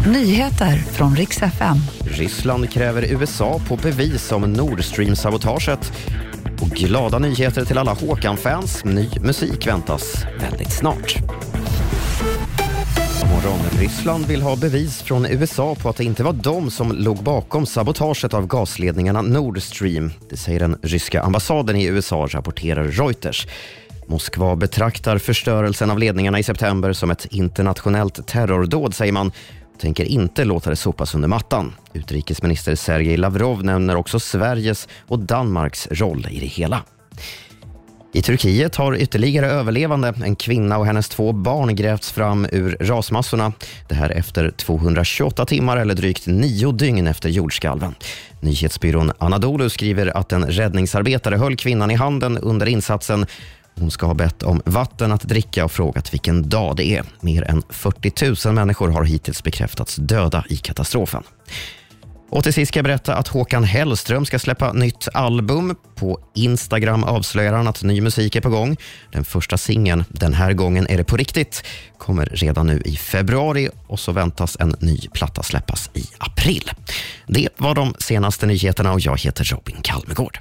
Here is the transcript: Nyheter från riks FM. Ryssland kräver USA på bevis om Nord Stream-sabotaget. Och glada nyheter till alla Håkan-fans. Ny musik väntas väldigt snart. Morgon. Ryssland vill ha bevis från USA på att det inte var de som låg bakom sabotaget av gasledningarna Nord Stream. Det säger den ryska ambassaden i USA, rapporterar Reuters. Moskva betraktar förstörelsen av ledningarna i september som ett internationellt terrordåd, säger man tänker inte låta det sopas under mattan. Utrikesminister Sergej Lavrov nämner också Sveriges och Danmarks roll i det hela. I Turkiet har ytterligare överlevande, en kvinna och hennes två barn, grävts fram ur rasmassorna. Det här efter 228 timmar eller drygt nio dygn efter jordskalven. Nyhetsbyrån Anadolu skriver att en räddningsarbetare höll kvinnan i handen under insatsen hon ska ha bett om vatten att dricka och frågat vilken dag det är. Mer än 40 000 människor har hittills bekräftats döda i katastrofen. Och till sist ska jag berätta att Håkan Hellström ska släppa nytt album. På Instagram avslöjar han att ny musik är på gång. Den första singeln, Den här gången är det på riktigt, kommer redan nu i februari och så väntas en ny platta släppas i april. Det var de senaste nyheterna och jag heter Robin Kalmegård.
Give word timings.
Nyheter 0.00 0.76
från 0.76 1.16
riks 1.16 1.42
FM. 1.42 1.76
Ryssland 2.04 2.70
kräver 2.70 3.02
USA 3.02 3.60
på 3.68 3.76
bevis 3.76 4.32
om 4.32 4.52
Nord 4.52 4.80
Stream-sabotaget. 4.80 5.92
Och 6.60 6.68
glada 6.68 7.18
nyheter 7.18 7.64
till 7.64 7.78
alla 7.78 7.92
Håkan-fans. 7.92 8.84
Ny 8.84 9.08
musik 9.20 9.66
väntas 9.66 10.24
väldigt 10.40 10.72
snart. 10.72 11.16
Morgon. 13.30 13.58
Ryssland 13.80 14.26
vill 14.26 14.42
ha 14.42 14.56
bevis 14.56 15.02
från 15.02 15.26
USA 15.26 15.74
på 15.74 15.88
att 15.88 15.96
det 15.96 16.04
inte 16.04 16.22
var 16.22 16.32
de 16.32 16.70
som 16.70 16.92
låg 16.92 17.22
bakom 17.22 17.66
sabotaget 17.66 18.34
av 18.34 18.46
gasledningarna 18.46 19.22
Nord 19.22 19.62
Stream. 19.62 20.10
Det 20.30 20.36
säger 20.36 20.60
den 20.60 20.78
ryska 20.82 21.22
ambassaden 21.22 21.76
i 21.76 21.84
USA, 21.84 22.26
rapporterar 22.30 22.84
Reuters. 22.84 23.46
Moskva 24.06 24.56
betraktar 24.56 25.18
förstörelsen 25.18 25.90
av 25.90 25.98
ledningarna 25.98 26.38
i 26.38 26.42
september 26.42 26.92
som 26.92 27.10
ett 27.10 27.26
internationellt 27.30 28.26
terrordåd, 28.26 28.94
säger 28.94 29.12
man 29.12 29.32
tänker 29.78 30.04
inte 30.04 30.44
låta 30.44 30.70
det 30.70 30.76
sopas 30.76 31.14
under 31.14 31.28
mattan. 31.28 31.72
Utrikesminister 31.92 32.74
Sergej 32.74 33.16
Lavrov 33.16 33.64
nämner 33.64 33.96
också 33.96 34.20
Sveriges 34.20 34.88
och 35.08 35.18
Danmarks 35.18 35.88
roll 35.90 36.26
i 36.30 36.40
det 36.40 36.46
hela. 36.46 36.82
I 38.16 38.22
Turkiet 38.22 38.76
har 38.76 38.96
ytterligare 38.96 39.46
överlevande, 39.46 40.14
en 40.24 40.36
kvinna 40.36 40.78
och 40.78 40.86
hennes 40.86 41.08
två 41.08 41.32
barn, 41.32 41.76
grävts 41.76 42.12
fram 42.12 42.46
ur 42.52 42.76
rasmassorna. 42.80 43.52
Det 43.88 43.94
här 43.94 44.10
efter 44.10 44.50
228 44.50 45.46
timmar 45.46 45.76
eller 45.76 45.94
drygt 45.94 46.26
nio 46.26 46.72
dygn 46.72 47.06
efter 47.06 47.28
jordskalven. 47.28 47.94
Nyhetsbyrån 48.40 49.12
Anadolu 49.18 49.68
skriver 49.70 50.16
att 50.16 50.32
en 50.32 50.46
räddningsarbetare 50.46 51.36
höll 51.36 51.56
kvinnan 51.56 51.90
i 51.90 51.94
handen 51.94 52.38
under 52.38 52.66
insatsen 52.66 53.26
hon 53.74 53.90
ska 53.90 54.06
ha 54.06 54.14
bett 54.14 54.42
om 54.42 54.62
vatten 54.64 55.12
att 55.12 55.22
dricka 55.22 55.64
och 55.64 55.72
frågat 55.72 56.14
vilken 56.14 56.48
dag 56.48 56.76
det 56.76 56.84
är. 56.84 57.04
Mer 57.20 57.50
än 57.50 57.62
40 57.68 58.48
000 58.48 58.54
människor 58.54 58.88
har 58.88 59.04
hittills 59.04 59.42
bekräftats 59.42 59.96
döda 59.96 60.44
i 60.48 60.56
katastrofen. 60.56 61.22
Och 62.30 62.42
till 62.42 62.52
sist 62.52 62.68
ska 62.68 62.78
jag 62.78 62.84
berätta 62.84 63.14
att 63.14 63.28
Håkan 63.28 63.64
Hellström 63.64 64.24
ska 64.24 64.38
släppa 64.38 64.72
nytt 64.72 65.08
album. 65.14 65.76
På 65.94 66.20
Instagram 66.34 67.04
avslöjar 67.04 67.52
han 67.52 67.68
att 67.68 67.82
ny 67.82 68.00
musik 68.00 68.36
är 68.36 68.40
på 68.40 68.50
gång. 68.50 68.76
Den 69.12 69.24
första 69.24 69.58
singeln, 69.58 70.04
Den 70.08 70.34
här 70.34 70.52
gången 70.52 70.86
är 70.86 70.96
det 70.96 71.04
på 71.04 71.16
riktigt, 71.16 71.64
kommer 71.98 72.26
redan 72.26 72.66
nu 72.66 72.82
i 72.84 72.96
februari 72.96 73.68
och 73.86 74.00
så 74.00 74.12
väntas 74.12 74.56
en 74.60 74.76
ny 74.80 74.98
platta 75.12 75.42
släppas 75.42 75.90
i 75.94 76.04
april. 76.18 76.70
Det 77.26 77.48
var 77.56 77.74
de 77.74 77.94
senaste 77.98 78.46
nyheterna 78.46 78.92
och 78.92 79.00
jag 79.00 79.20
heter 79.20 79.44
Robin 79.44 79.76
Kalmegård. 79.82 80.32